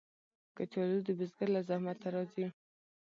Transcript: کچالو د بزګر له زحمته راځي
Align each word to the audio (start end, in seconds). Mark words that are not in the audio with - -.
کچالو 0.57 0.99
د 1.07 1.09
بزګر 1.17 1.49
له 1.55 1.61
زحمته 1.67 2.07
راځي 2.15 2.47